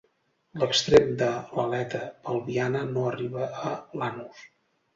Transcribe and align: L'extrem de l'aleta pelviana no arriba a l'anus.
L'extrem 0.61 1.11
de 1.19 1.27
l'aleta 1.59 2.01
pelviana 2.25 2.83
no 2.97 3.07
arriba 3.13 3.53
a 3.71 3.77
l'anus. 4.01 4.45